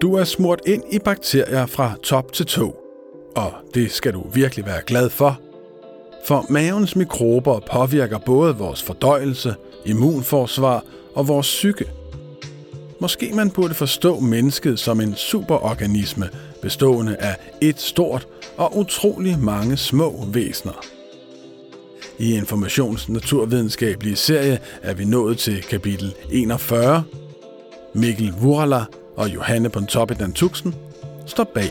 Du 0.00 0.14
er 0.14 0.24
smurt 0.24 0.60
ind 0.66 0.82
i 0.92 0.98
bakterier 0.98 1.66
fra 1.66 1.94
top 2.02 2.32
til 2.32 2.46
tå, 2.46 2.76
og 3.36 3.52
det 3.74 3.92
skal 3.92 4.12
du 4.12 4.28
virkelig 4.32 4.66
være 4.66 4.82
glad 4.86 5.10
for. 5.10 5.40
For 6.26 6.46
mavens 6.48 6.96
mikrober 6.96 7.60
påvirker 7.72 8.18
både 8.18 8.56
vores 8.56 8.82
fordøjelse, 8.82 9.54
immunforsvar 9.84 10.84
og 11.14 11.28
vores 11.28 11.46
psyke. 11.46 11.90
Måske 13.00 13.32
man 13.34 13.50
burde 13.50 13.74
forstå 13.74 14.20
mennesket 14.20 14.78
som 14.78 15.00
en 15.00 15.14
superorganisme 15.14 16.28
bestående 16.62 17.16
af 17.16 17.36
et 17.60 17.80
stort 17.80 18.28
og 18.56 18.76
utrolig 18.78 19.38
mange 19.38 19.76
små 19.76 20.24
væsener. 20.32 20.84
I 22.18 22.34
Informations 22.34 23.08
naturvidenskabelige 23.08 24.16
serie 24.16 24.58
er 24.82 24.94
vi 24.94 25.04
nået 25.04 25.38
til 25.38 25.62
kapitel 25.62 26.14
41. 26.32 27.04
Mikkel 27.94 28.34
Wurala 28.42 28.84
og 29.16 29.34
Johanne 29.34 29.70
Pontoppidan 29.70 30.32
Tuxen 30.32 30.74
står 31.26 31.44
bag. 31.44 31.70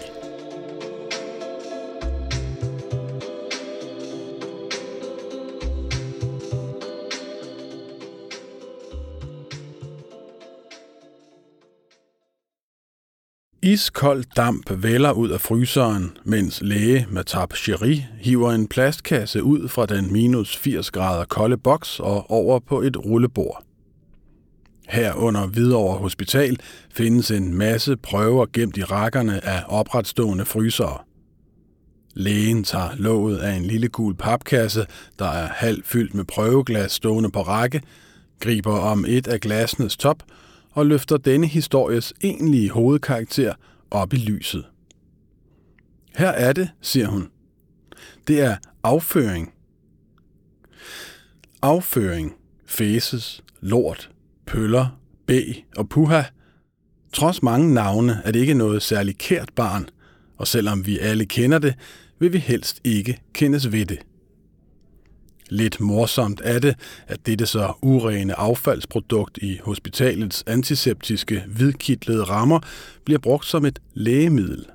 Iskold 13.66 14.24
damp 14.36 14.84
vælger 14.84 15.12
ud 15.12 15.30
af 15.30 15.42
fryseren, 15.42 16.18
mens 16.24 16.62
læge 16.62 17.08
Matab 17.10 17.54
Cheri 17.54 18.06
hiver 18.20 18.52
en 18.52 18.68
plastkasse 18.68 19.44
ud 19.44 19.68
fra 19.68 19.86
den 19.86 20.14
minus 20.14 20.58
80 20.58 20.92
grader 20.92 21.26
kolde 21.26 21.58
boks 21.58 22.00
og 22.00 22.32
over 22.32 22.60
på 22.60 22.82
et 22.82 23.06
rullebord. 23.06 23.64
Her 24.88 25.14
under 25.14 25.48
Hvidovre 25.48 25.98
Hospital 25.98 26.60
findes 26.92 27.32
en 27.32 27.54
masse 27.54 27.98
prøver 27.98 28.46
gemt 28.54 28.78
i 28.78 28.84
rækkerne 28.84 29.46
af 29.46 29.64
opretstående 29.68 30.46
frysere. 30.46 30.98
Lægen 32.14 32.64
tager 32.64 32.96
låget 32.96 33.38
af 33.38 33.54
en 33.54 33.66
lille 33.66 33.88
gul 33.88 34.16
papkasse, 34.16 34.86
der 35.20 35.26
er 35.26 35.48
halvt 35.48 35.88
fyldt 35.88 36.14
med 36.14 36.26
prøveglas 36.26 36.92
stående 36.92 37.32
på 37.32 37.42
række, 37.42 37.82
griber 38.40 38.78
om 38.80 39.06
et 39.08 39.28
af 39.28 39.40
glasenes 39.40 39.98
top 39.98 40.24
og 40.72 40.86
løfter 40.86 41.18
denne 41.18 41.48
histories 41.48 42.14
egentlige 42.22 42.70
hovedkarakter 42.70 43.54
op 43.92 44.14
i 44.14 44.18
lyset. 44.18 44.66
Her 46.16 46.30
er 46.30 46.54
det, 46.54 46.70
siger 46.82 47.08
hun. 47.08 47.30
Det 48.28 48.42
er 48.42 48.58
afføring. 48.84 49.54
Afføring, 51.62 52.34
fæses, 52.66 53.44
lort, 53.62 54.10
pøller, 54.48 55.00
B 55.28 55.32
og 55.78 55.90
puha. 55.90 56.22
Trods 57.14 57.44
mange 57.44 57.74
navne 57.74 58.22
er 58.26 58.32
det 58.32 58.40
ikke 58.40 58.54
noget 58.54 58.82
særligt 58.82 59.18
kært 59.18 59.50
barn, 59.56 59.90
og 60.38 60.48
selvom 60.48 60.86
vi 60.86 61.00
alle 61.00 61.26
kender 61.26 61.60
det, 61.60 61.74
vil 62.20 62.34
vi 62.34 62.38
helst 62.38 62.82
ikke 62.84 63.20
kendes 63.34 63.72
ved 63.72 63.86
det. 63.86 64.00
Lidt 65.50 65.80
morsomt 65.80 66.42
er 66.44 66.60
det, 66.60 66.76
at 67.08 67.26
dette 67.26 67.46
så 67.46 67.74
urene 67.82 68.40
affaldsprodukt 68.40 69.38
i 69.38 69.60
hospitalets 69.64 70.44
antiseptiske 70.48 71.44
hvidkitlede 71.48 72.24
rammer 72.24 72.60
bliver 73.06 73.20
brugt 73.20 73.46
som 73.46 73.66
et 73.66 73.80
lægemiddel. 73.94 74.66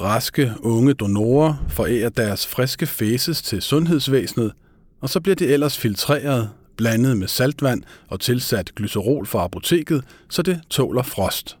Raske 0.00 0.52
unge 0.60 0.94
donorer 0.94 1.66
forærer 1.68 2.08
deres 2.08 2.46
friske 2.46 2.86
fæses 2.86 3.42
til 3.42 3.62
sundhedsvæsenet, 3.62 4.52
og 5.00 5.10
så 5.10 5.20
bliver 5.20 5.36
det 5.36 5.52
ellers 5.52 5.78
filtreret, 5.78 6.50
blandet 6.78 7.16
med 7.16 7.28
saltvand 7.28 7.82
og 8.08 8.20
tilsat 8.20 8.74
glycerol 8.74 9.26
fra 9.26 9.44
apoteket, 9.44 10.04
så 10.30 10.42
det 10.42 10.60
tåler 10.70 11.02
frost. 11.02 11.58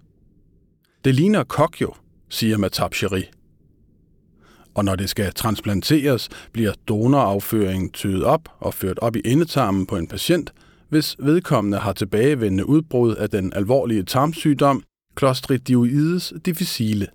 Det 1.04 1.14
ligner 1.14 1.44
kok 1.44 1.80
jo, 1.80 1.94
siger 2.28 2.58
Matab 2.58 2.94
Cherie 2.94 3.28
og 4.78 4.84
når 4.84 4.96
det 4.96 5.10
skal 5.10 5.32
transplanteres, 5.34 6.28
bliver 6.52 6.72
donorafføringen 6.88 7.90
tøet 7.90 8.24
op 8.24 8.48
og 8.60 8.74
ført 8.74 8.98
op 8.98 9.16
i 9.16 9.20
endetarmen 9.24 9.86
på 9.86 9.96
en 9.96 10.06
patient, 10.06 10.52
hvis 10.88 11.16
vedkommende 11.18 11.78
har 11.78 11.92
tilbagevendende 11.92 12.68
udbrud 12.68 13.14
af 13.14 13.30
den 13.30 13.52
alvorlige 13.52 14.02
tarmsygdom 14.02 14.82
Clostridioides 15.18 16.32
difficile. 16.44 17.06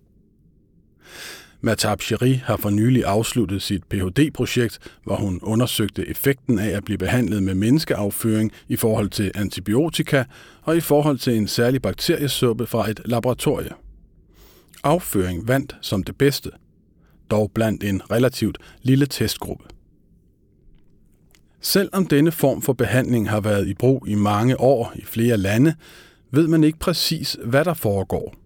Matab 1.66 2.01
Cheri 2.01 2.34
har 2.34 2.57
for 2.57 2.69
nylig 2.69 3.06
afsluttet 3.06 3.62
sit 3.62 3.84
Ph.D.-projekt, 3.84 4.79
hvor 5.03 5.16
hun 5.16 5.40
undersøgte 5.44 6.09
effekten 6.09 6.59
af 6.59 6.69
at 6.69 6.84
blive 6.84 6.97
behandlet 6.97 7.44
med 7.44 7.56
menneskeafføring 7.56 8.51
i 8.68 8.75
forhold 8.75 9.09
til 9.09 9.31
antibiotika 9.35 10.24
og 10.62 10.78
i 10.78 10.79
forhold 10.79 11.18
til 11.18 11.38
en 11.38 11.47
særlig 11.47 11.81
bakteriesuppe 11.81 12.68
fra 12.68 12.90
et 12.90 13.01
laboratorie. 13.06 13.69
Afføring 14.84 15.47
vandt 15.47 15.75
som 15.81 16.03
det 16.03 16.18
bedste– 16.18 16.51
dog 17.31 17.51
blandt 17.56 17.84
en 17.84 18.12
relativt 18.12 18.57
lille 18.81 19.06
testgruppe. 19.06 19.63
Selvom 21.62 22.07
denne 22.07 22.31
form 22.31 22.62
for 22.62 22.74
behandling 22.74 23.30
har 23.30 23.40
været 23.40 23.68
i 23.68 23.74
brug 23.74 24.07
i 24.07 24.16
mange 24.16 24.59
år 24.59 24.94
i 24.95 25.06
flere 25.06 25.38
lande, 25.38 25.75
ved 26.31 26.47
man 26.47 26.63
ikke 26.63 26.80
præcis, 26.80 27.38
hvad 27.44 27.66
der 27.66 27.74
foregår. 27.74 28.43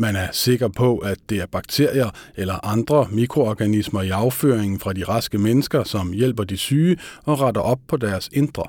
Man 0.00 0.16
er 0.16 0.28
sikker 0.32 0.68
på, 0.68 0.98
at 0.98 1.18
det 1.28 1.38
er 1.38 1.46
bakterier 1.46 2.10
eller 2.36 2.66
andre 2.66 3.08
mikroorganismer 3.10 4.02
i 4.02 4.10
afføringen 4.10 4.80
fra 4.80 4.92
de 4.92 5.04
raske 5.04 5.38
mennesker, 5.38 5.84
som 5.84 6.12
hjælper 6.12 6.44
de 6.44 6.56
syge 6.56 6.98
og 7.24 7.40
retter 7.40 7.60
op 7.60 7.80
på 7.88 7.96
deres 7.96 8.28
indre. 8.32 8.64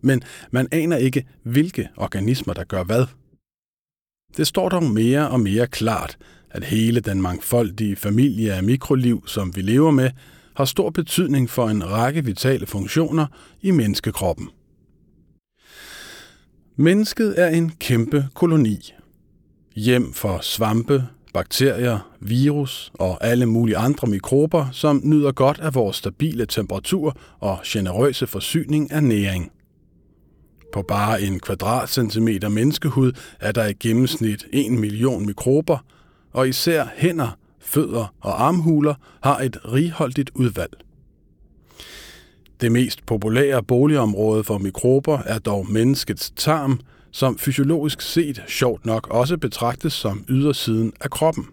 Men 0.00 0.22
man 0.50 0.68
aner 0.72 0.96
ikke, 0.96 1.26
hvilke 1.42 1.88
organismer, 1.96 2.54
der 2.54 2.64
gør 2.64 2.84
hvad. 2.84 3.06
Det 4.36 4.46
står 4.46 4.68
dog 4.68 4.82
mere 4.84 5.28
og 5.28 5.40
mere 5.40 5.66
klart, 5.66 6.18
at 6.50 6.64
hele 6.64 7.00
den 7.00 7.22
mangfoldige 7.22 7.96
familie 7.96 8.52
af 8.52 8.62
mikroliv, 8.62 9.26
som 9.26 9.56
vi 9.56 9.60
lever 9.60 9.90
med, 9.90 10.10
har 10.56 10.64
stor 10.64 10.90
betydning 10.90 11.50
for 11.50 11.68
en 11.68 11.90
række 11.90 12.24
vitale 12.24 12.66
funktioner 12.66 13.26
i 13.62 13.70
menneskekroppen. 13.70 14.48
Mennesket 16.76 17.34
er 17.38 17.48
en 17.48 17.70
kæmpe 17.70 18.28
koloni. 18.34 18.92
Hjem 19.74 20.12
for 20.12 20.38
svampe, 20.42 21.04
bakterier, 21.34 22.10
virus 22.20 22.92
og 22.94 23.24
alle 23.24 23.46
mulige 23.46 23.76
andre 23.76 24.08
mikrober, 24.08 24.66
som 24.72 25.00
nyder 25.04 25.32
godt 25.32 25.58
af 25.60 25.74
vores 25.74 25.96
stabile 25.96 26.46
temperatur 26.46 27.16
og 27.40 27.58
generøse 27.66 28.26
forsyning 28.26 28.92
af 28.92 29.02
næring. 29.02 29.52
På 30.72 30.82
bare 30.82 31.22
en 31.22 31.40
kvadratcentimeter 31.40 32.48
menneskehud 32.48 33.12
er 33.40 33.52
der 33.52 33.66
i 33.66 33.72
gennemsnit 33.72 34.46
1 34.52 34.72
million 34.72 35.26
mikrober, 35.26 35.78
og 36.32 36.48
især 36.48 36.86
hænder, 36.96 37.38
fødder 37.60 38.14
og 38.20 38.46
armhuler 38.46 38.94
har 39.22 39.38
et 39.38 39.56
righoldigt 39.72 40.30
udvalg. 40.34 40.72
Det 42.60 42.72
mest 42.72 43.06
populære 43.06 43.62
boligområde 43.62 44.44
for 44.44 44.58
mikrober 44.58 45.18
er 45.18 45.38
dog 45.38 45.70
menneskets 45.70 46.32
tarm, 46.36 46.80
som 47.12 47.38
fysiologisk 47.38 48.00
set 48.00 48.42
sjovt 48.48 48.86
nok 48.86 49.08
også 49.10 49.36
betragtes 49.36 49.92
som 49.92 50.24
ydersiden 50.28 50.92
af 51.00 51.10
kroppen. 51.10 51.46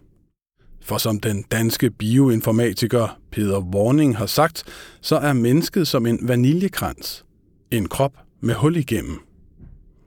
For 0.82 0.98
som 0.98 1.20
den 1.20 1.44
danske 1.52 1.90
bioinformatiker 1.90 3.20
Peter 3.32 3.60
Warning 3.60 4.18
har 4.18 4.26
sagt, 4.26 4.64
så 5.02 5.16
er 5.16 5.34
mennesket 5.34 5.88
som 5.88 6.06
en 6.06 6.20
vaniljekrans. 6.22 7.26
En 7.72 7.88
krop 7.88 8.14
med 8.42 8.56
hul 8.56 8.76
igennem. 8.76 9.20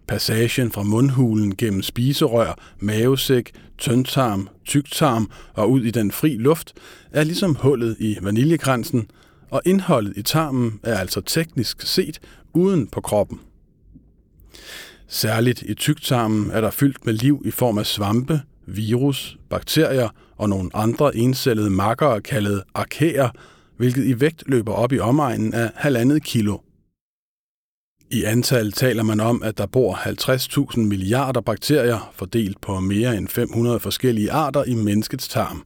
Passagen 0.08 0.72
fra 0.72 0.82
mundhulen 0.82 1.56
gennem 1.56 1.82
spiserør, 1.82 2.58
mavesæk, 2.80 3.52
tyndtarm, 3.78 4.48
tyktarm 4.64 5.30
og 5.54 5.70
ud 5.70 5.82
i 5.82 5.90
den 5.90 6.10
fri 6.10 6.36
luft 6.36 6.72
er 7.12 7.24
ligesom 7.24 7.54
hullet 7.54 7.96
i 7.98 8.16
vaniljekransen, 8.22 9.10
og 9.50 9.62
indholdet 9.64 10.16
i 10.16 10.22
tarmen 10.22 10.80
er 10.82 10.98
altså 10.98 11.20
teknisk 11.20 11.82
set 11.82 12.20
uden 12.52 12.86
på 12.86 13.00
kroppen. 13.00 13.40
Særligt 15.08 15.62
i 15.62 15.74
tyktarmen 15.74 16.50
er 16.50 16.60
der 16.60 16.70
fyldt 16.70 17.06
med 17.06 17.14
liv 17.14 17.42
i 17.44 17.50
form 17.50 17.78
af 17.78 17.86
svampe, 17.86 18.40
virus, 18.66 19.38
bakterier 19.50 20.08
og 20.36 20.48
nogle 20.48 20.70
andre 20.74 21.16
encellede 21.16 21.70
makkere 21.70 22.20
kaldet 22.20 22.62
arkæer, 22.74 23.28
hvilket 23.76 24.04
i 24.04 24.20
vægt 24.20 24.44
løber 24.46 24.72
op 24.72 24.92
i 24.92 24.98
omegnen 24.98 25.54
af 25.54 25.70
halvandet 25.74 26.22
kilo. 26.22 26.58
I 28.10 28.24
antal 28.24 28.72
taler 28.72 29.02
man 29.02 29.20
om, 29.20 29.42
at 29.42 29.58
der 29.58 29.66
bor 29.66 29.94
50.000 29.94 30.80
milliarder 30.80 31.40
bakterier 31.40 32.12
fordelt 32.14 32.60
på 32.60 32.80
mere 32.80 33.16
end 33.16 33.28
500 33.28 33.80
forskellige 33.80 34.32
arter 34.32 34.64
i 34.64 34.74
menneskets 34.74 35.28
tarm. 35.28 35.64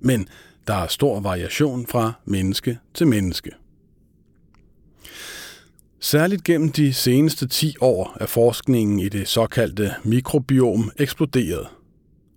Men 0.00 0.28
der 0.66 0.74
er 0.74 0.86
stor 0.86 1.20
variation 1.20 1.86
fra 1.86 2.12
menneske 2.24 2.78
til 2.94 3.06
menneske. 3.06 3.50
Særligt 6.08 6.44
gennem 6.44 6.72
de 6.72 6.92
seneste 6.92 7.48
10 7.48 7.74
år 7.80 8.16
er 8.20 8.26
forskningen 8.26 8.98
i 8.98 9.08
det 9.08 9.28
såkaldte 9.28 9.94
mikrobiom 10.04 10.90
eksploderet. 10.96 11.66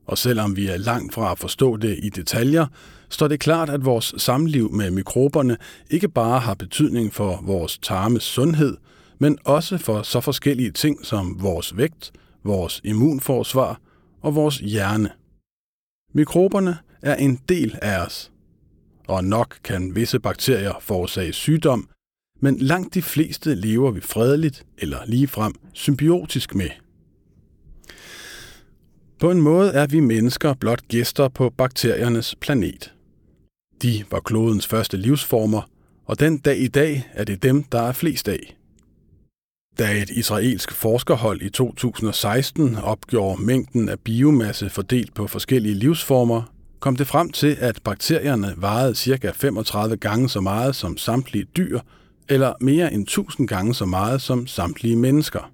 Og 0.06 0.18
selvom 0.18 0.56
vi 0.56 0.68
er 0.68 0.78
langt 0.78 1.14
fra 1.14 1.32
at 1.32 1.40
forstå 1.40 1.78
det 1.78 2.00
i 2.04 2.10
detaljer, 2.10 2.66
står 3.10 3.28
det 3.28 3.40
klart, 3.40 3.70
at 3.70 3.86
vores 3.86 4.14
samliv 4.18 4.72
med 4.72 4.92
mikroberne 4.92 5.58
ikke 5.90 6.10
bare 6.10 6.40
har 6.40 6.54
betydning 6.54 7.14
for 7.14 7.42
vores 7.44 7.78
tarmes 7.78 8.24
sundhed– 8.24 8.78
men 9.22 9.38
også 9.46 9.78
for 9.78 10.02
så 10.02 10.20
forskellige 10.22 10.72
ting 10.72 11.06
som 11.06 11.38
vores 11.42 11.78
vægt, 11.78 12.12
vores 12.44 12.82
immunforsvar 12.84 13.80
og 14.22 14.36
vores 14.36 14.58
hjerne. 14.58 15.10
Mikroberne 16.14 16.78
er 17.02 17.16
en 17.16 17.40
del 17.50 17.78
af 17.82 18.06
os, 18.06 18.32
og 19.08 19.24
nok 19.24 19.58
kan 19.64 19.96
visse 19.96 20.20
bakterier 20.20 20.74
forårsage 20.80 21.34
sygdom, 21.34 21.90
men 22.42 22.58
langt 22.58 22.94
de 22.94 23.02
fleste 23.02 23.56
lever 23.56 23.92
vi 23.92 24.02
fredeligt 24.02 24.66
eller 24.78 24.98
ligefrem 25.06 25.54
symbiotisk 25.74 26.56
med. 26.56 26.70
På 29.20 29.32
en 29.32 29.42
måde 29.42 29.72
er 29.72 29.88
vi 29.88 30.00
mennesker 30.00 30.54
blot 30.54 30.88
gæster 30.88 31.28
på 31.28 31.50
bakteriernes 31.50 32.36
planet. 32.42 32.94
De 33.82 34.04
var 34.12 34.20
klodens 34.20 34.68
første 34.68 34.98
livsformer, 34.98 35.70
og 36.06 36.20
den 36.20 36.38
dag 36.38 36.60
i 36.60 36.68
dag 36.68 37.10
er 37.14 37.24
det 37.24 37.44
dem, 37.44 37.64
der 37.64 37.82
er 37.82 37.92
flest 37.92 38.28
af. 38.28 38.58
Da 39.80 39.92
et 39.92 40.10
israelsk 40.10 40.72
forskerhold 40.72 41.42
i 41.42 41.50
2016 41.50 42.76
opgjorde 42.76 43.44
mængden 43.44 43.90
af 43.90 44.00
biomasse 44.00 44.70
fordelt 44.70 45.14
på 45.14 45.28
forskellige 45.28 45.76
livsformer, 45.76 46.54
kom 46.80 46.96
det 46.96 47.08
frem 47.08 47.32
til, 47.32 47.58
at 47.60 47.80
bakterierne 47.84 48.54
vejede 48.58 48.96
ca. 48.96 49.32
35 49.36 49.98
gange 49.98 50.30
så 50.30 50.42
meget 50.42 50.76
som 50.76 50.98
samtlige 50.98 51.46
dyr, 51.58 51.80
eller 52.30 52.54
mere 52.62 52.94
end 52.94 53.04
1000 53.04 53.48
gange 53.48 53.76
så 53.76 53.86
meget 53.86 54.22
som 54.22 54.48
samtlige 54.48 54.96
mennesker. 54.96 55.52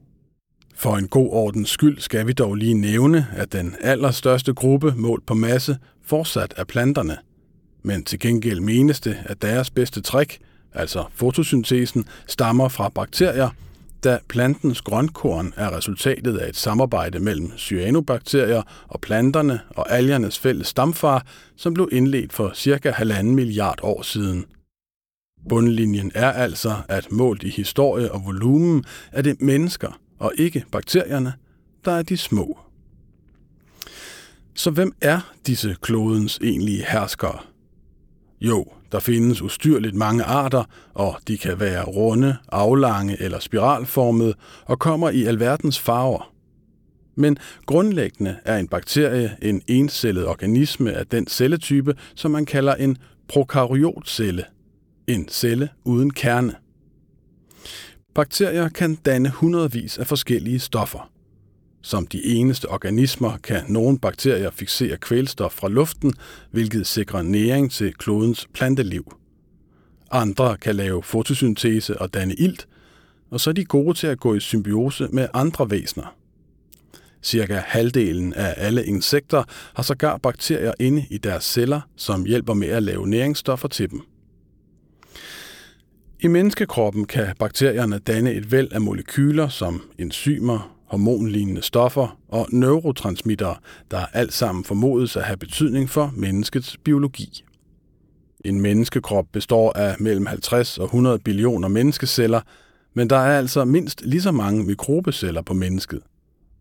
For 0.75 0.97
en 0.97 1.07
god 1.07 1.29
ordens 1.31 1.69
skyld 1.69 1.99
skal 1.99 2.27
vi 2.27 2.33
dog 2.33 2.55
lige 2.55 2.73
nævne, 2.73 3.27
at 3.35 3.53
den 3.53 3.75
allerstørste 3.81 4.53
gruppe 4.53 4.93
målt 4.97 5.25
på 5.25 5.33
masse 5.33 5.77
fortsat 6.03 6.53
er 6.57 6.63
planterne. 6.63 7.17
Men 7.83 8.03
til 8.03 8.19
gengæld 8.19 8.59
menes 8.59 8.99
det, 8.99 9.17
at 9.25 9.41
deres 9.41 9.69
bedste 9.69 10.01
trick, 10.01 10.37
altså 10.73 11.05
fotosyntesen, 11.13 12.05
stammer 12.27 12.67
fra 12.67 12.89
bakterier, 12.89 13.49
da 14.03 14.19
plantens 14.29 14.81
grønkorn 14.81 15.53
er 15.55 15.77
resultatet 15.77 16.37
af 16.37 16.49
et 16.49 16.55
samarbejde 16.55 17.19
mellem 17.19 17.51
cyanobakterier 17.57 18.61
og 18.87 19.01
planterne 19.01 19.59
og 19.69 19.91
algernes 19.91 20.39
fælles 20.39 20.67
stamfar, 20.67 21.25
som 21.55 21.73
blev 21.73 21.89
indledt 21.91 22.33
for 22.33 22.51
cirka 22.55 22.91
halvanden 22.91 23.35
milliard 23.35 23.79
år 23.81 24.01
siden. 24.01 24.45
Bundlinjen 25.49 26.11
er 26.15 26.31
altså, 26.31 26.75
at 26.89 27.11
målt 27.11 27.43
i 27.43 27.49
historie 27.49 28.11
og 28.11 28.25
volumen 28.25 28.83
er 29.11 29.21
det 29.21 29.41
mennesker, 29.41 29.99
og 30.19 30.31
ikke 30.37 30.65
bakterierne, 30.71 31.33
der 31.85 31.91
er 31.91 32.01
de 32.01 32.17
små. 32.17 32.59
Så 34.53 34.71
hvem 34.71 34.93
er 35.01 35.33
disse 35.47 35.75
klodens 35.81 36.39
egentlige 36.41 36.85
herskere? 36.87 37.39
Jo, 38.41 38.65
der 38.91 38.99
findes 38.99 39.41
ustyrligt 39.41 39.95
mange 39.95 40.23
arter, 40.23 40.63
og 40.93 41.15
de 41.27 41.37
kan 41.37 41.59
være 41.59 41.83
runde, 41.83 42.37
aflange 42.51 43.21
eller 43.21 43.39
spiralformede 43.39 44.33
og 44.65 44.79
kommer 44.79 45.09
i 45.09 45.23
alverdens 45.23 45.79
farver. 45.79 46.33
Men 47.15 47.37
grundlæggende 47.65 48.37
er 48.45 48.57
en 48.57 48.67
bakterie 48.67 49.37
en 49.41 49.61
encellet 49.67 50.27
organisme 50.27 50.93
af 50.93 51.07
den 51.07 51.27
celletype, 51.27 51.95
som 52.15 52.31
man 52.31 52.45
kalder 52.45 52.75
en 52.75 52.97
prokaryotcelle, 53.27 54.45
en 55.07 55.27
celle 55.29 55.69
uden 55.83 56.13
kerne. 56.13 56.55
Bakterier 58.15 58.69
kan 58.69 58.95
danne 58.95 59.29
hundredvis 59.29 59.97
af 59.97 60.07
forskellige 60.07 60.59
stoffer. 60.59 61.11
Som 61.81 62.07
de 62.07 62.25
eneste 62.25 62.69
organismer 62.69 63.37
kan 63.37 63.63
nogle 63.67 63.99
bakterier 63.99 64.51
fixere 64.51 64.97
kvælstof 64.97 65.51
fra 65.51 65.69
luften, 65.69 66.13
hvilket 66.51 66.87
sikrer 66.87 67.21
næring 67.21 67.71
til 67.71 67.93
klodens 67.93 68.47
planteliv. 68.53 69.15
Andre 70.11 70.57
kan 70.57 70.75
lave 70.75 71.03
fotosyntese 71.03 72.01
og 72.01 72.13
danne 72.13 72.35
ilt, 72.35 72.67
og 73.29 73.39
så 73.39 73.49
er 73.49 73.53
de 73.53 73.65
gode 73.65 73.93
til 73.93 74.07
at 74.07 74.19
gå 74.19 74.35
i 74.35 74.39
symbiose 74.39 75.07
med 75.11 75.27
andre 75.33 75.69
væsener. 75.69 76.15
Cirka 77.23 77.55
halvdelen 77.65 78.33
af 78.33 78.53
alle 78.57 78.85
insekter 78.85 79.43
har 79.75 79.83
sågar 79.83 80.17
bakterier 80.17 80.73
inde 80.79 81.05
i 81.09 81.17
deres 81.17 81.43
celler, 81.43 81.81
som 81.95 82.25
hjælper 82.25 82.53
med 82.53 82.67
at 82.67 82.83
lave 82.83 83.07
næringsstoffer 83.07 83.67
til 83.67 83.91
dem. 83.91 84.16
I 86.19 86.27
menneskekroppen 86.27 87.05
kan 87.05 87.27
bakterierne 87.39 87.99
danne 87.99 88.33
et 88.33 88.51
væld 88.51 88.71
af 88.71 88.81
molekyler 88.81 89.47
som 89.47 89.81
enzymer, 89.99 90.75
hormonlignende 90.85 91.61
stoffer 91.61 92.19
og 92.27 92.47
neurotransmittere, 92.51 93.55
der 93.91 94.05
alt 94.13 94.33
sammen 94.33 94.63
formodes 94.63 95.17
at 95.17 95.23
have 95.23 95.37
betydning 95.37 95.89
for 95.89 96.13
menneskets 96.15 96.77
biologi. 96.77 97.43
En 98.45 98.61
menneskekrop 98.61 99.25
består 99.33 99.73
af 99.73 99.95
mellem 99.99 100.25
50 100.25 100.77
og 100.77 100.85
100 100.85 101.19
billioner 101.19 101.67
menneskeceller, 101.67 102.41
men 102.93 103.09
der 103.09 103.17
er 103.17 103.37
altså 103.37 103.65
mindst 103.65 104.01
lige 104.05 104.21
så 104.21 104.31
mange 104.31 104.63
mikrobeceller 104.63 105.41
på 105.41 105.53
mennesket. 105.53 106.01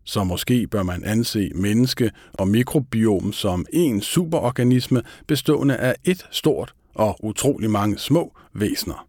Så 0.03 0.23
måske 0.23 0.67
bør 0.67 0.83
man 0.83 1.03
anse 1.03 1.51
menneske- 1.55 2.11
og 2.33 2.47
mikrobiom 2.47 3.33
som 3.33 3.65
en 3.73 4.01
superorganisme 4.01 5.01
bestående 5.27 5.77
af 5.77 5.95
et 6.03 6.25
stort 6.31 6.73
og 6.95 7.17
utrolig 7.23 7.69
mange 7.69 7.97
små 7.97 8.37
væsener. 8.53 9.06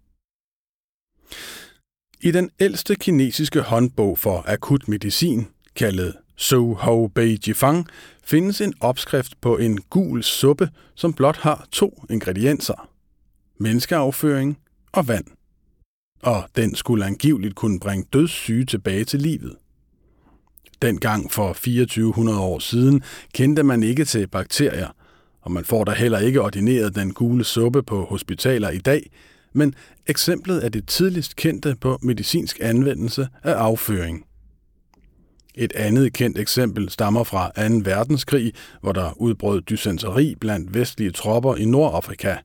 I 2.21 2.31
den 2.31 2.51
ældste 2.61 2.95
kinesiske 2.95 3.61
håndbog 3.61 4.19
for 4.19 4.45
akut 4.47 4.89
medicin, 4.89 5.47
kaldet 5.77 6.15
Su 6.37 6.75
Hou 6.75 7.09
Bei 7.09 7.39
Jifang, 7.47 7.87
findes 8.25 8.61
en 8.61 8.75
opskrift 8.81 9.41
på 9.41 9.57
en 9.57 9.81
gul 9.91 10.23
suppe, 10.23 10.71
som 10.95 11.13
blot 11.13 11.37
har 11.37 11.67
to 11.73 12.05
ingredienser. 12.11 12.89
Menneskeafføring 13.61 14.59
og 14.93 15.09
vand. 15.09 15.25
Og 16.23 16.49
den 16.57 16.75
skulle 16.75 17.07
angiveligt 17.07 17.55
kunne 17.55 17.81
bringe 17.81 18.07
dødssyge 18.13 18.65
tilbage 18.65 19.05
til 19.05 19.21
livet. 19.21 19.57
Dengang 20.83 21.33
for 21.33 21.53
2400 21.53 22.41
år 22.41 22.59
siden 22.59 23.03
kendte 23.35 23.63
man 23.63 23.83
ikke 23.83 24.05
til 24.05 24.27
bakterier, 24.27 24.89
og 25.41 25.53
man 25.53 25.65
får 25.65 25.85
da 25.85 25.93
heller 25.93 26.19
ikke 26.19 26.43
ordineret 26.43 26.95
den 26.95 27.15
gule 27.15 27.45
suppe 27.45 27.83
på 27.83 28.05
hospitaler 28.05 28.71
i 28.71 28.79
dag, 28.79 29.11
men 29.59 29.75
eksemplet 30.07 30.65
er 30.65 30.69
det 30.69 30.89
tidligst 30.89 31.37
kendte 31.37 31.77
på 31.81 31.99
medicinsk 32.03 32.59
anvendelse 32.63 33.29
af 33.43 33.53
afføring. 33.53 34.25
Et 35.55 35.73
andet 35.73 36.13
kendt 36.13 36.39
eksempel 36.39 36.91
stammer 36.91 37.25
fra 37.25 37.69
2. 37.69 37.75
verdenskrig, 37.85 38.53
hvor 38.81 38.93
der 38.93 39.13
udbrød 39.17 39.63
dysenteri 39.63 40.35
blandt 40.41 40.75
vestlige 40.75 41.11
tropper 41.11 41.57
i 41.57 41.65
Nordafrika, 41.65 42.37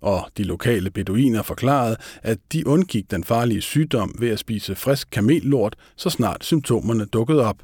og 0.00 0.30
de 0.36 0.44
lokale 0.44 0.90
beduiner 0.90 1.42
forklarede, 1.42 1.96
at 2.22 2.38
de 2.52 2.66
undgik 2.66 3.10
den 3.10 3.24
farlige 3.24 3.60
sygdom 3.60 4.14
ved 4.18 4.28
at 4.28 4.38
spise 4.38 4.74
frisk 4.74 5.08
kamellort, 5.10 5.76
så 5.96 6.10
snart 6.10 6.44
symptomerne 6.44 7.04
dukkede 7.04 7.44
op, 7.44 7.62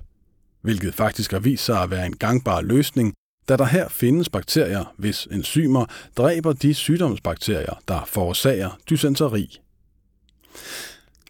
hvilket 0.63 0.95
faktisk 0.95 1.33
har 1.33 1.39
vist 1.39 1.65
sig 1.65 1.83
at 1.83 1.91
være 1.91 2.07
en 2.07 2.17
gangbar 2.17 2.61
løsning 2.61 3.15
da 3.49 3.57
der 3.57 3.65
her 3.65 3.89
findes 3.89 4.29
bakterier, 4.29 4.95
hvis 4.97 5.29
enzymer 5.31 5.87
dræber 6.17 6.53
de 6.53 6.75
sygdomsbakterier, 6.75 7.81
der 7.89 8.05
forårsager 8.05 8.79
dysenteri. 8.91 9.61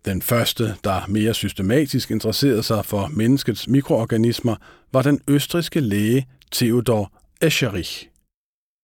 Den 0.04 0.23
første, 0.23 0.75
der 0.85 1.06
mere 1.09 1.35
systematisk 1.35 2.11
interesserede 2.11 2.62
sig 2.62 2.85
for 2.85 3.06
menneskets 3.06 3.68
mikroorganismer, 3.68 4.56
var 4.92 5.02
den 5.02 5.21
østriske 5.28 5.80
læge 5.80 6.26
Theodor 6.52 7.12
Escherich. 7.40 8.09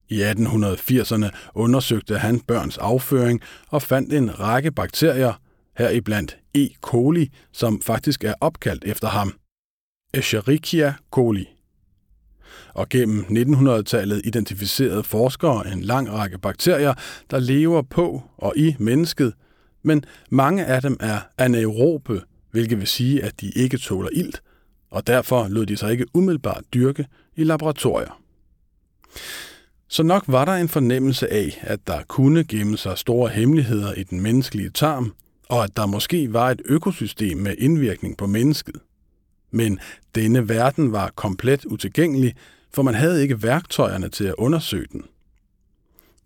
I 0.08 0.22
1880'erne 0.22 1.30
undersøgte 1.54 2.18
han 2.18 2.40
børns 2.40 2.78
afføring 2.78 3.40
og 3.68 3.82
fandt 3.82 4.12
en 4.12 4.40
række 4.40 4.70
bakterier, 4.70 5.32
heriblandt 5.76 6.38
E. 6.54 6.68
coli, 6.80 7.30
som 7.52 7.80
faktisk 7.82 8.24
er 8.24 8.34
opkaldt 8.40 8.84
efter 8.84 9.08
ham. 9.08 9.34
Escherichia 10.14 10.94
coli 11.10 11.59
og 12.74 12.88
gennem 12.88 13.24
1900-tallet 13.30 14.20
identificerede 14.24 15.02
forskere 15.02 15.72
en 15.72 15.80
lang 15.80 16.12
række 16.12 16.38
bakterier, 16.38 16.94
der 17.30 17.38
lever 17.38 17.82
på 17.82 18.22
og 18.38 18.52
i 18.56 18.76
mennesket, 18.78 19.32
men 19.82 20.04
mange 20.30 20.64
af 20.64 20.82
dem 20.82 20.96
er 21.00 21.18
anaerobe, 21.38 22.22
hvilket 22.50 22.78
vil 22.78 22.86
sige, 22.86 23.24
at 23.24 23.40
de 23.40 23.50
ikke 23.56 23.78
tåler 23.78 24.08
ilt, 24.12 24.42
og 24.90 25.06
derfor 25.06 25.48
lod 25.48 25.66
de 25.66 25.76
sig 25.76 25.92
ikke 25.92 26.06
umiddelbart 26.14 26.64
dyrke 26.74 27.06
i 27.36 27.44
laboratorier. 27.44 28.20
Så 29.88 30.02
nok 30.02 30.24
var 30.26 30.44
der 30.44 30.52
en 30.52 30.68
fornemmelse 30.68 31.32
af, 31.32 31.60
at 31.62 31.80
der 31.86 32.02
kunne 32.08 32.44
gemme 32.44 32.76
sig 32.76 32.98
store 32.98 33.28
hemmeligheder 33.28 33.94
i 33.94 34.02
den 34.02 34.20
menneskelige 34.20 34.70
tarm, 34.70 35.14
og 35.48 35.64
at 35.64 35.76
der 35.76 35.86
måske 35.86 36.32
var 36.32 36.50
et 36.50 36.62
økosystem 36.64 37.38
med 37.38 37.54
indvirkning 37.58 38.16
på 38.16 38.26
mennesket. 38.26 38.76
Men 39.50 39.78
denne 40.14 40.48
verden 40.48 40.92
var 40.92 41.12
komplet 41.14 41.64
utilgængelig, 41.64 42.34
for 42.74 42.82
man 42.82 42.94
havde 42.94 43.22
ikke 43.22 43.42
værktøjerne 43.42 44.08
til 44.08 44.24
at 44.24 44.34
undersøge 44.38 44.86
den. 44.92 45.04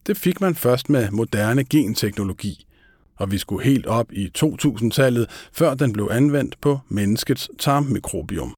Det 0.06 0.16
fik 0.16 0.40
man 0.40 0.54
først 0.54 0.90
med 0.90 1.10
moderne 1.10 1.64
genteknologi, 1.64 2.66
og 3.16 3.32
vi 3.32 3.38
skulle 3.38 3.64
helt 3.64 3.86
op 3.86 4.12
i 4.12 4.30
2000-tallet, 4.38 5.30
før 5.52 5.74
den 5.74 5.92
blev 5.92 6.08
anvendt 6.10 6.60
på 6.60 6.80
menneskets 6.88 7.50
tarmmikrobium. 7.58 8.54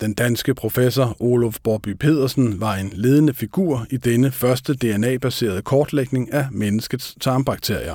Den 0.00 0.14
danske 0.14 0.54
professor 0.54 1.16
Olof 1.20 1.58
Borby 1.62 1.88
Pedersen 1.88 2.60
var 2.60 2.74
en 2.74 2.92
ledende 2.94 3.34
figur 3.34 3.86
i 3.90 3.96
denne 3.96 4.30
første 4.30 4.74
DNA-baserede 4.74 5.62
kortlægning 5.62 6.32
af 6.32 6.48
menneskets 6.52 7.16
tarmbakterier. 7.20 7.94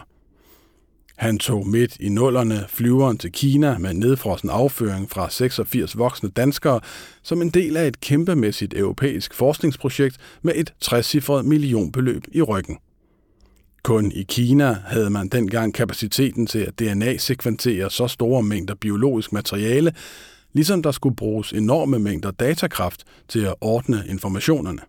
Han 1.15 1.37
tog 1.37 1.67
midt 1.67 1.97
i 1.99 2.09
nullerne 2.09 2.65
flyveren 2.69 3.17
til 3.17 3.31
Kina 3.31 3.77
med 3.77 3.93
nedfrossen 3.93 4.49
afføring 4.49 5.09
fra 5.09 5.29
86 5.29 5.97
voksne 5.97 6.29
danskere 6.29 6.79
som 7.23 7.41
en 7.41 7.49
del 7.49 7.77
af 7.77 7.87
et 7.87 7.99
kæmpemæssigt 7.99 8.73
europæisk 8.73 9.33
forskningsprojekt 9.33 10.17
med 10.41 10.53
et 10.55 10.73
60 10.81 11.15
millionbeløb 11.43 12.23
i 12.31 12.41
ryggen. 12.41 12.77
Kun 13.83 14.11
i 14.11 14.23
Kina 14.23 14.77
havde 14.85 15.09
man 15.09 15.27
dengang 15.27 15.73
kapaciteten 15.73 16.47
til 16.47 16.59
at 16.59 16.79
DNA-sekventere 16.79 17.89
så 17.89 18.07
store 18.07 18.43
mængder 18.43 18.75
biologisk 18.75 19.33
materiale, 19.33 19.93
ligesom 20.53 20.83
der 20.83 20.91
skulle 20.91 21.15
bruges 21.15 21.53
enorme 21.53 21.99
mængder 21.99 22.31
datakraft 22.31 23.03
til 23.27 23.39
at 23.39 23.55
ordne 23.61 24.03
informationerne. 24.09 24.81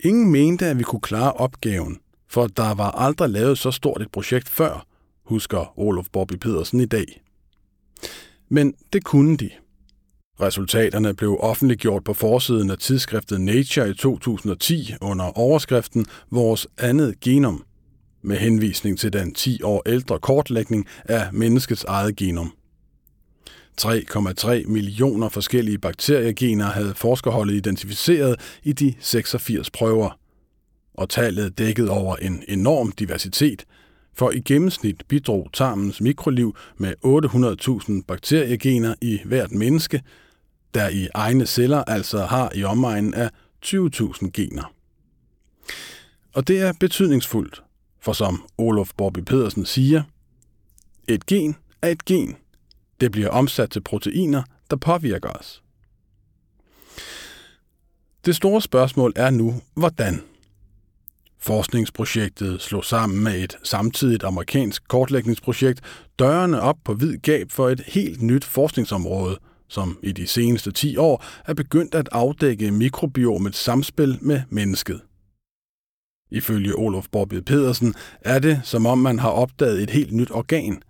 Ingen 0.00 0.32
mente, 0.32 0.66
at 0.66 0.78
vi 0.78 0.82
kunne 0.82 1.00
klare 1.00 1.32
opgaven, 1.32 1.98
for 2.34 2.46
der 2.46 2.74
var 2.74 2.90
aldrig 2.90 3.30
lavet 3.30 3.58
så 3.58 3.70
stort 3.70 4.02
et 4.02 4.10
projekt 4.12 4.48
før, 4.48 4.86
husker 5.24 5.78
Olof 5.78 6.06
Bobby 6.12 6.34
Pedersen 6.34 6.80
i 6.80 6.86
dag. 6.86 7.22
Men 8.48 8.74
det 8.92 9.04
kunne 9.04 9.36
de. 9.36 9.50
Resultaterne 10.40 11.14
blev 11.14 11.36
offentliggjort 11.40 12.04
på 12.04 12.14
forsiden 12.14 12.70
af 12.70 12.78
tidsskriftet 12.78 13.40
Nature 13.40 13.90
i 13.90 13.94
2010 13.94 14.94
under 15.00 15.38
overskriften 15.38 16.06
Vores 16.30 16.66
andet 16.78 17.20
genom, 17.20 17.64
med 18.22 18.36
henvisning 18.36 18.98
til 18.98 19.12
den 19.12 19.34
10 19.34 19.62
år 19.62 19.82
ældre 19.86 20.18
kortlægning 20.18 20.86
af 21.04 21.32
menneskets 21.32 21.84
eget 21.84 22.16
genom. 22.16 22.52
3,3 23.80 24.66
millioner 24.66 25.28
forskellige 25.28 25.78
bakteriegener 25.78 26.66
havde 26.66 26.94
forskerholdet 26.94 27.54
identificeret 27.54 28.40
i 28.62 28.72
de 28.72 28.94
86 29.00 29.70
prøver. 29.70 30.23
Og 30.94 31.08
tallet 31.08 31.58
dækkede 31.58 31.90
over 31.90 32.16
en 32.16 32.44
enorm 32.48 32.92
diversitet, 32.92 33.64
for 34.14 34.30
i 34.30 34.40
gennemsnit 34.40 35.02
bidrog 35.08 35.50
tarmens 35.52 36.00
mikroliv 36.00 36.56
med 36.76 36.94
800.000 37.98 38.04
bakteriegener 38.06 38.94
i 39.00 39.20
hvert 39.24 39.52
menneske, 39.52 40.02
der 40.74 40.88
i 40.88 41.08
egne 41.14 41.46
celler 41.46 41.84
altså 41.84 42.24
har 42.24 42.52
i 42.54 42.64
omegnen 42.64 43.14
af 43.14 43.30
20.000 43.66 44.30
gener. 44.30 44.72
Og 46.34 46.48
det 46.48 46.60
er 46.60 46.72
betydningsfuldt, 46.80 47.62
for 48.00 48.12
som 48.12 48.44
Olof 48.58 48.90
Bobby 48.96 49.18
Pedersen 49.18 49.64
siger, 49.64 50.02
et 51.08 51.26
gen 51.26 51.56
er 51.82 51.88
et 51.88 52.04
gen, 52.04 52.36
det 53.00 53.12
bliver 53.12 53.28
omsat 53.28 53.70
til 53.70 53.80
proteiner, 53.80 54.42
der 54.70 54.76
påvirker 54.76 55.28
os. 55.30 55.62
Det 58.24 58.36
store 58.36 58.62
spørgsmål 58.62 59.12
er 59.16 59.30
nu, 59.30 59.54
hvordan? 59.74 60.22
Forskningsprojektet 61.40 62.60
slog 62.60 62.84
sammen 62.84 63.24
med 63.24 63.42
et 63.42 63.56
samtidigt 63.62 64.24
amerikansk 64.24 64.88
kortlægningsprojekt 64.88 65.80
dørene 66.18 66.60
op 66.60 66.76
på 66.84 66.94
vid 66.94 67.18
gab 67.18 67.50
for 67.50 67.68
et 67.68 67.80
helt 67.86 68.22
nyt 68.22 68.44
forskningsområde, 68.44 69.38
som 69.68 69.98
i 70.02 70.12
de 70.12 70.26
seneste 70.26 70.72
10 70.72 70.96
år 70.96 71.24
er 71.46 71.54
begyndt 71.54 71.94
at 71.94 72.08
afdække 72.12 72.70
mikrobiomets 72.70 73.58
samspil 73.58 74.18
med 74.20 74.42
mennesket. 74.48 75.00
Ifølge 76.30 76.74
Olof 76.74 77.06
Borbid 77.12 77.42
Pedersen 77.42 77.94
er 78.20 78.38
det, 78.38 78.60
som 78.64 78.86
om 78.86 78.98
man 78.98 79.18
har 79.18 79.30
opdaget 79.30 79.82
et 79.82 79.90
helt 79.90 80.12
nyt 80.12 80.30
organ– 80.30 80.82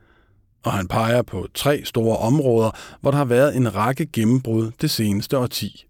og 0.65 0.73
han 0.73 0.89
peger 0.89 1.23
på 1.23 1.47
tre 1.55 1.85
store 1.85 2.17
områder, 2.17 2.71
hvor 3.01 3.11
der 3.11 3.19
har 3.19 3.25
været 3.25 3.57
en 3.57 3.75
række 3.75 4.07
gennembrud 4.07 4.71
det 4.81 4.91
seneste 4.91 5.39
årti. 5.39 5.87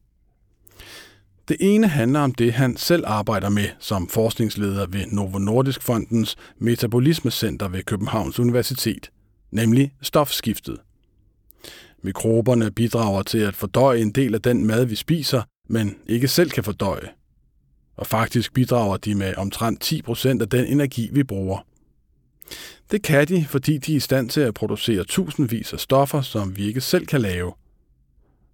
Det 1.48 1.56
ene 1.60 1.88
handler 1.88 2.20
om 2.20 2.34
det, 2.34 2.52
han 2.52 2.76
selv 2.76 3.04
arbejder 3.06 3.48
med 3.48 3.68
som 3.78 4.08
forskningsleder 4.08 4.86
ved 4.86 5.06
Novo 5.06 5.38
Nordisk 5.38 5.82
Fondens 5.82 6.36
Metabolismecenter 6.58 7.68
ved 7.68 7.82
Københavns 7.82 8.40
Universitet, 8.40 9.10
nemlig 9.50 9.92
stofskiftet. 10.02 10.78
Mikroberne 12.02 12.70
bidrager 12.70 13.22
til 13.22 13.38
at 13.38 13.54
fordøje 13.54 14.00
en 14.00 14.10
del 14.10 14.34
af 14.34 14.42
den 14.42 14.66
mad, 14.66 14.84
vi 14.84 14.94
spiser, 14.94 15.42
men 15.68 15.96
ikke 16.06 16.28
selv 16.28 16.50
kan 16.50 16.64
fordøje. 16.64 17.08
Og 17.96 18.06
faktisk 18.06 18.54
bidrager 18.54 18.96
de 18.96 19.14
med 19.14 19.34
omtrent 19.36 19.92
10% 19.92 20.40
af 20.40 20.48
den 20.48 20.66
energi, 20.66 21.10
vi 21.12 21.22
bruger. 21.22 21.66
Det 22.90 23.02
kan 23.02 23.28
de, 23.28 23.46
fordi 23.48 23.78
de 23.78 23.92
er 23.92 23.96
i 23.96 24.00
stand 24.00 24.30
til 24.30 24.40
at 24.40 24.54
producere 24.54 25.04
tusindvis 25.04 25.72
af 25.72 25.80
stoffer, 25.80 26.20
som 26.20 26.56
vi 26.56 26.66
ikke 26.66 26.80
selv 26.80 27.06
kan 27.06 27.20
lave. 27.20 27.52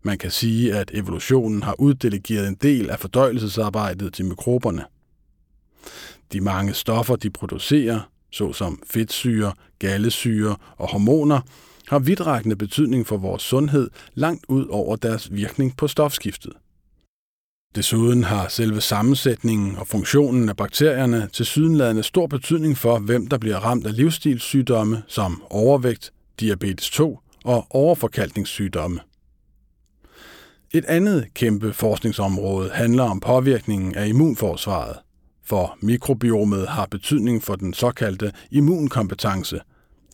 Man 0.02 0.19
kan 0.19 0.30
sige, 0.30 0.75
at 0.75 0.90
evolutionen 0.95 1.62
har 1.62 1.80
uddelegeret 1.80 2.49
en 2.49 2.54
del 2.54 2.90
af 2.90 3.00
fordøjelsesarbejdet 3.00 4.14
til 4.14 4.25
mikroberne. 4.25 4.85
De 6.33 6.40
mange 6.40 6.75
stoffer, 6.75 7.16
de 7.16 7.30
producerer, 7.30 8.00
såsom 8.33 8.83
fedtsyre, 8.90 9.52
gallesyre 9.78 10.57
og 10.76 10.88
hormoner, 10.90 11.40
har 11.88 11.99
vidtrækkende 11.99 12.57
betydning 12.57 13.07
for 13.07 13.16
vores 13.16 13.42
sundhed 13.42 13.90
langt 14.14 14.45
ud 14.49 14.66
over 14.66 14.97
deres 14.97 15.33
virkning 15.33 15.76
på 15.76 15.88
stofskiftet. 15.88 16.52
Desuden 17.75 18.25
har 18.25 18.49
selve 18.49 18.80
sammensætningen 18.80 19.76
og 19.76 19.87
funktionen 19.87 20.49
af 20.49 20.57
bakterierne 20.57 21.28
til 21.33 21.47
sydenladende 21.47 22.02
stor 22.02 22.26
betydning 22.26 22.78
for, 22.78 22.99
hvem 22.99 23.26
der 23.26 23.38
bliver 23.38 23.57
ramt 23.57 23.87
af 23.87 23.97
livsstilssygdomme 23.97 25.02
som 25.07 25.42
overvægt, 25.50 26.12
diabetes 26.40 26.90
2 26.90 27.19
og 27.45 27.66
overforkalkningssygdomme. 27.71 29.00
Et 30.74 30.84
andet 30.84 31.34
kæmpe 31.34 31.72
forskningsområde 31.72 32.70
handler 32.70 33.04
om 33.04 33.20
påvirkningen 33.20 33.94
af 33.94 34.08
immunforsvaret, 34.08 34.96
for 35.44 35.78
mikrobiomet 35.80 36.68
har 36.68 36.86
betydning 36.86 37.42
for 37.42 37.56
den 37.56 37.74
såkaldte 37.74 38.32
immunkompetence, 38.50 39.60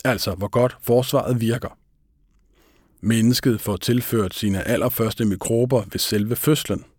altså 0.04 0.34
hvor 0.34 0.48
godt 0.48 0.76
forsvaret 0.82 1.40
virker. 1.40 1.78
Mennesket 3.00 3.60
får 3.60 3.76
tilført 3.76 4.34
sine 4.34 4.68
allerførste 4.68 5.24
mikrober 5.24 5.82
ved 5.92 5.98
selve 5.98 6.36
fødslen– 6.36 6.84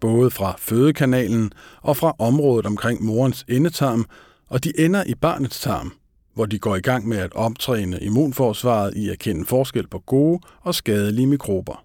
både 0.00 0.30
fra 0.30 0.54
fødekanalen 0.58 1.52
og 1.82 1.96
fra 1.96 2.14
området 2.18 2.66
omkring 2.66 3.04
morens 3.04 3.44
endetarm, 3.48 4.06
og 4.48 4.64
de 4.64 4.72
ender 4.78 5.04
i 5.06 5.14
barnets 5.14 5.60
tarm, 5.60 5.92
hvor 6.34 6.46
de 6.46 6.58
går 6.58 6.76
i 6.76 6.80
gang 6.80 7.08
med 7.08 7.18
at 7.18 7.32
optræne 7.34 7.98
immunforsvaret 8.00 8.94
i 8.94 9.08
at 9.08 9.18
kende 9.18 9.46
forskel 9.46 9.88
på 9.88 9.98
gode 9.98 10.40
og 10.62 10.74
skadelige 10.74 11.26
mikrober. 11.26 11.84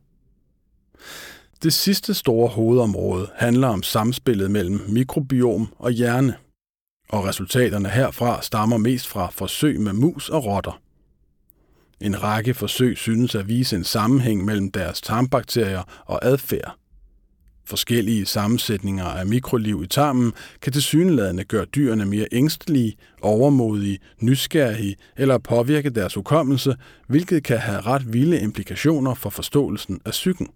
Det 1.63 1.73
sidste 1.73 2.13
store 2.13 2.47
hovedområde 2.47 3.29
handler 3.35 3.67
om 3.67 3.83
samspillet 3.83 4.51
mellem 4.51 4.81
mikrobiom 4.87 5.73
og 5.77 5.91
hjerne, 5.91 6.35
og 7.09 7.25
resultaterne 7.25 7.89
herfra 7.89 8.41
stammer 8.41 8.77
mest 8.77 9.07
fra 9.07 9.29
forsøg 9.29 9.79
med 9.81 9.93
mus 9.93 10.29
og 10.29 10.45
rotter. 10.45 10.81
En 12.01 12.23
række 12.23 12.53
forsøg 12.53 12.97
synes 12.97 13.35
at 13.35 13.47
vise 13.47 13.75
en 13.75 13.83
sammenhæng 13.83 14.45
mellem 14.45 14.71
deres 14.71 15.01
tarmbakterier 15.01 15.83
og 16.05 16.25
adfærd. 16.25 16.75
Forskellige 17.65 18.25
sammensætninger 18.25 19.05
af 19.05 19.25
mikroliv 19.25 19.81
i 19.83 19.87
tarmen 19.87 20.33
kan 20.61 20.73
tilsyneladende 20.73 21.43
gøre 21.43 21.65
dyrene 21.65 22.05
mere 22.05 22.27
ængstelige, 22.31 22.95
overmodige, 23.21 23.99
nysgerrige 24.21 24.95
eller 25.17 25.37
påvirke 25.37 25.89
deres 25.89 26.13
hukommelse, 26.13 26.75
hvilket 27.07 27.43
kan 27.43 27.57
have 27.57 27.81
ret 27.81 28.13
vilde 28.13 28.41
implikationer 28.41 29.13
for 29.13 29.29
forståelsen 29.29 30.01
af 30.05 30.11
psyken. 30.11 30.47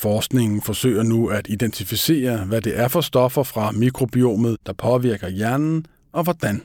Forskningen 0.00 0.62
forsøger 0.62 1.02
nu 1.02 1.28
at 1.28 1.46
identificere, 1.50 2.44
hvad 2.44 2.60
det 2.60 2.78
er 2.78 2.88
for 2.88 3.00
stoffer 3.00 3.42
fra 3.42 3.70
mikrobiomet, 3.70 4.56
der 4.66 4.72
påvirker 4.72 5.28
hjernen, 5.28 5.86
og 6.12 6.22
hvordan. 6.24 6.62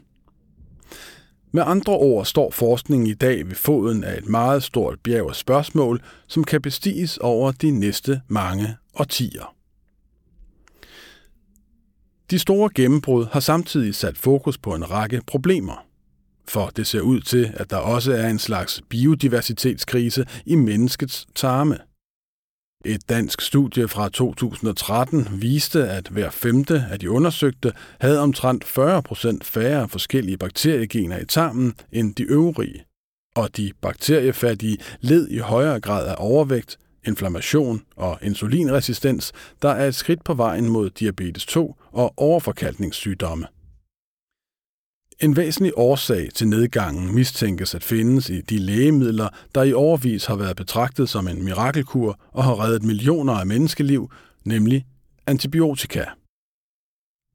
Med 1.51 1.63
andre 1.65 1.93
ord 1.93 2.25
står 2.25 2.51
forskningen 2.51 3.07
i 3.07 3.13
dag 3.13 3.47
ved 3.47 3.55
foden 3.55 4.03
af 4.03 4.17
et 4.17 4.29
meget 4.29 4.63
stort 4.63 4.99
bjerg 5.03 5.29
af 5.29 5.35
spørgsmål, 5.35 6.01
som 6.27 6.43
kan 6.43 6.61
bestiges 6.61 7.17
over 7.17 7.51
de 7.51 7.71
næste 7.71 8.21
mange 8.27 8.75
årtier. 8.95 9.55
De 12.31 12.39
store 12.39 12.69
gennembrud 12.75 13.25
har 13.31 13.39
samtidig 13.39 13.95
sat 13.95 14.17
fokus 14.17 14.57
på 14.57 14.75
en 14.75 14.91
række 14.91 15.21
problemer. 15.27 15.85
For 16.47 16.67
det 16.67 16.87
ser 16.87 17.01
ud 17.01 17.21
til, 17.21 17.53
at 17.53 17.69
der 17.69 17.77
også 17.77 18.13
er 18.13 18.27
en 18.27 18.39
slags 18.39 18.81
biodiversitetskrise 18.89 20.25
i 20.45 20.55
menneskets 20.55 21.27
tarme– 21.35 21.77
et 22.85 23.09
dansk 23.09 23.41
studie 23.41 23.87
fra 23.87 24.09
2013 24.09 25.27
viste, 25.31 25.89
at 25.89 26.07
hver 26.07 26.29
femte 26.29 26.85
af 26.91 26.99
de 26.99 27.11
undersøgte 27.11 27.71
havde 27.99 28.19
omtrent 28.19 28.63
40 28.63 29.03
procent 29.03 29.43
færre 29.43 29.89
forskellige 29.89 30.37
bakteriegener 30.37 31.19
i 31.19 31.25
tarmen 31.25 31.73
end 31.91 32.15
de 32.15 32.23
øvrige, 32.23 32.85
og 33.35 33.57
de 33.57 33.71
bakteriefattige 33.81 34.77
led 35.01 35.29
i 35.29 35.37
højere 35.37 35.79
grad 35.79 36.07
af 36.07 36.15
overvægt, 36.17 36.77
inflammation 37.07 37.81
og 37.95 38.17
insulinresistens, 38.21 39.31
der 39.61 39.69
er 39.69 39.87
et 39.87 39.95
skridt 39.95 40.23
på 40.23 40.33
vejen 40.33 40.69
mod 40.69 40.89
diabetes 40.89 41.45
2 41.45 41.75
og 41.91 42.13
overforkalkningssygdomme. 42.17 43.47
En 45.23 45.35
væsentlig 45.35 45.71
årsag 45.75 46.29
til 46.35 46.47
nedgangen 46.47 47.15
mistænkes 47.15 47.75
at 47.75 47.83
findes 47.83 48.29
i 48.29 48.41
de 48.41 48.57
lægemidler, 48.57 49.29
der 49.55 49.63
i 49.63 49.73
overvis 49.73 50.25
har 50.25 50.35
været 50.35 50.55
betragtet 50.55 51.09
som 51.09 51.27
en 51.27 51.43
mirakelkur 51.43 52.19
og 52.31 52.43
har 52.43 52.63
reddet 52.63 52.83
millioner 52.83 53.33
af 53.33 53.47
menneskeliv, 53.47 54.11
nemlig 54.45 54.85
antibiotika. 55.27 56.05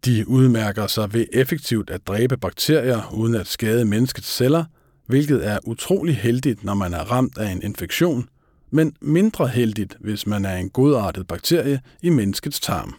De 0.05 0.29
udmærker 0.29 0.87
sig 0.87 1.13
ved 1.13 1.27
effektivt 1.33 1.91
at 1.91 2.07
dræbe 2.07 2.37
bakterier 2.37 3.15
uden 3.15 3.35
at 3.35 3.47
skade 3.47 3.85
menneskets 3.85 4.37
celler, 4.37 4.65
hvilket 5.07 5.47
er 5.47 5.59
utrolig 5.67 6.17
heldigt, 6.17 6.65
når 6.65 6.75
man 6.75 6.95
er 6.95 7.13
ramt 7.13 7.39
af 7.39 7.53
en 7.53 7.63
infektion, 7.63 8.29
men 8.71 8.97
mindre 9.01 9.49
heldigt, 9.49 9.97
hvis 10.01 10.27
man 10.27 10.45
er 10.45 10.57
en 10.57 10.71
godartet 10.71 11.27
bakterie 11.27 11.81
i 12.03 12.11
menneskets 12.11 12.61
tarm. 12.61 12.95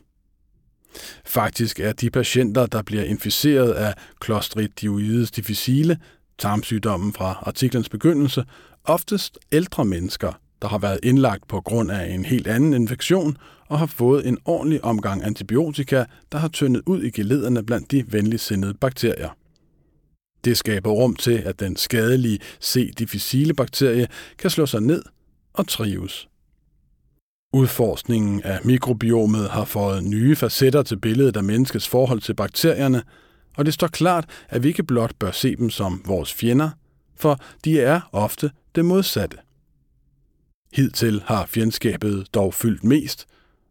Faktisk 1.25 1.79
er 1.79 1.93
de 1.93 2.09
patienter, 2.09 2.65
der 2.65 2.81
bliver 2.81 3.03
inficeret 3.03 3.71
af 3.71 3.93
Clostridioides 4.25 5.31
difficile, 5.31 5.97
tarmsygdommen 6.37 7.13
fra 7.13 7.43
artiklens 7.45 7.89
begyndelse, 7.89 8.43
oftest 8.83 9.39
ældre 9.51 9.85
mennesker, 9.85 10.33
der 10.61 10.67
har 10.67 10.77
været 10.77 10.99
indlagt 11.03 11.47
på 11.47 11.61
grund 11.61 11.91
af 11.91 12.13
en 12.13 12.25
helt 12.25 12.47
anden 12.47 12.73
infektion 12.73 13.37
og 13.67 13.79
har 13.79 13.85
fået 13.85 14.27
en 14.27 14.37
ordentlig 14.45 14.83
omgang 14.83 15.23
antibiotika, 15.23 16.05
der 16.31 16.37
har 16.37 16.47
tyndet 16.47 16.81
ud 16.85 17.03
i 17.03 17.09
gelederne 17.09 17.65
blandt 17.65 17.91
de 17.91 18.03
venligsindede 18.07 18.73
bakterier. 18.73 19.29
Det 20.43 20.57
skaber 20.57 20.91
rum 20.91 21.15
til, 21.15 21.37
at 21.45 21.59
den 21.59 21.75
skadelige 21.75 22.39
C. 22.63 22.95
difficile 22.95 23.53
bakterie 23.53 24.07
kan 24.37 24.49
slå 24.49 24.65
sig 24.65 24.81
ned 24.81 25.03
og 25.53 25.67
trives. 25.67 26.28
Udforskningen 27.53 28.43
af 28.43 28.59
mikrobiomet 28.65 29.49
har 29.49 29.65
fået 29.65 30.03
nye 30.03 30.35
facetter 30.35 30.83
til 30.83 30.99
billedet 30.99 31.37
af 31.37 31.43
menneskets 31.43 31.87
forhold 31.87 32.21
til 32.21 32.33
bakterierne, 32.33 33.03
og 33.57 33.65
det 33.65 33.73
står 33.73 33.87
klart, 33.87 34.25
at 34.49 34.63
vi 34.63 34.67
ikke 34.67 34.83
blot 34.83 35.11
bør 35.19 35.31
se 35.31 35.55
dem 35.55 35.69
som 35.69 36.01
vores 36.05 36.33
fjender, 36.33 36.69
for 37.15 37.39
de 37.65 37.81
er 37.81 38.01
ofte 38.11 38.51
det 38.75 38.85
modsatte. 38.85 39.37
Hidtil 40.73 41.23
har 41.25 41.45
fjendskabet 41.45 42.27
dog 42.33 42.53
fyldt 42.53 42.83
mest, 42.83 43.25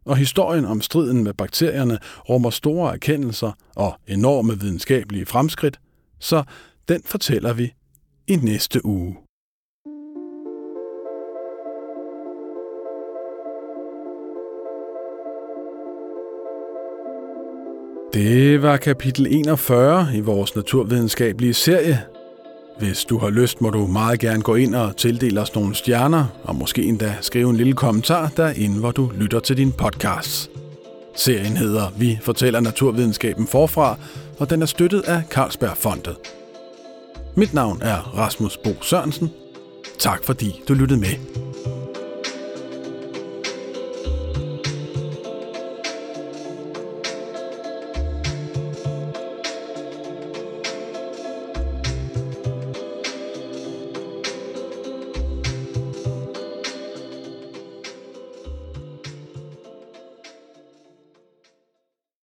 og 0.05 0.17
historien 0.17 0.65
om 0.65 0.81
striden 0.81 1.23
med 1.23 1.33
bakterierne 1.33 1.99
rummer 2.29 2.49
store 2.49 2.93
erkendelser 2.93 3.51
og 3.75 3.93
enorme 4.07 4.59
videnskabelige 4.59 5.25
fremskridt, 5.25 5.79
så 6.19 6.43
den 6.87 7.01
fortæller 7.05 7.53
vi 7.53 7.73
i 8.27 8.35
næste 8.35 8.85
uge. 8.85 9.28
Det 18.19 18.61
var 18.61 18.77
kapitel 18.77 19.27
41 19.29 20.07
i 20.15 20.19
vores 20.19 20.55
naturvidenskabelige 20.55 21.53
serie. 21.53 22.01
Hvis 22.79 23.05
du 23.05 23.17
har 23.17 23.29
lyst, 23.29 23.61
må 23.61 23.69
du 23.69 23.87
meget 23.87 24.19
gerne 24.19 24.41
gå 24.41 24.55
ind 24.55 24.75
og 24.75 24.97
tildele 24.97 25.41
os 25.41 25.55
nogle 25.55 25.75
stjerner, 25.75 26.25
og 26.43 26.55
måske 26.55 26.83
endda 26.83 27.15
skrive 27.21 27.49
en 27.49 27.57
lille 27.57 27.73
kommentar 27.73 28.31
derinde, 28.37 28.79
hvor 28.79 28.91
du 28.91 29.11
lytter 29.17 29.39
til 29.39 29.57
din 29.57 29.71
podcast. 29.71 30.51
Serien 31.15 31.57
hedder 31.57 31.93
Vi 31.97 32.19
fortæller 32.21 32.59
naturvidenskaben 32.59 33.47
forfra, 33.47 33.97
og 34.39 34.49
den 34.49 34.61
er 34.61 34.65
støttet 34.65 35.01
af 35.01 35.23
Carlsbergfondet. 35.29 36.15
Mit 37.35 37.53
navn 37.53 37.81
er 37.81 38.17
Rasmus 38.17 38.57
Bo 38.57 38.69
Sørensen. 38.81 39.29
Tak 39.99 40.23
fordi 40.23 40.61
du 40.67 40.73
lyttede 40.73 40.99
med. 40.99 41.48